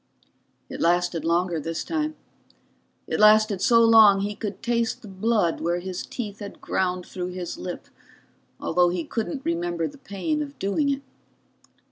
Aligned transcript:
It 0.67 0.81
lasted 0.81 1.23
longer 1.23 1.59
this 1.59 1.83
time. 1.83 2.15
It 3.05 3.19
lasted 3.19 3.61
so 3.61 3.81
long 3.85 4.21
he 4.21 4.33
could 4.35 4.63
taste 4.63 5.03
the 5.03 5.07
blood 5.07 5.61
where 5.61 5.77
his 5.79 6.03
teeth 6.07 6.39
had 6.39 6.59
ground 6.59 7.05
through 7.05 7.33
his 7.33 7.55
lip, 7.59 7.85
although 8.59 8.89
he 8.89 9.03
couldn't 9.03 9.45
remember 9.45 9.87
the 9.87 9.99
pain 9.99 10.41
of 10.41 10.57
doing 10.57 10.89
it. 10.89 11.03